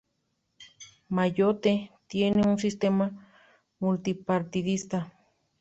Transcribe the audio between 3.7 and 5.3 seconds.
multipartidista.